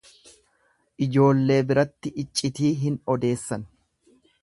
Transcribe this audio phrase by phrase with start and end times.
[1.15, 3.71] ljoollee biratti iccitii hin odeessan.